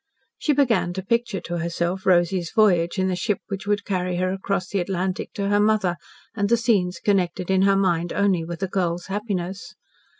[0.39, 4.31] She began to picture to herself Rosy's voyage in the ship which would carry her
[4.33, 5.95] across the Atlantic to her mother
[6.35, 9.75] and the scenes connected in her mind only with a girl's happiness.